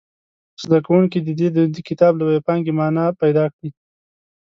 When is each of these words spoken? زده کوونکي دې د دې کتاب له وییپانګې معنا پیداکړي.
زده 0.63 0.77
کوونکي 0.85 1.17
دې 1.25 1.47
د 1.55 1.59
دې 1.73 1.81
کتاب 1.89 2.13
له 2.17 2.23
وییپانګې 2.25 2.73
معنا 2.79 3.05
پیداکړي. 3.21 3.69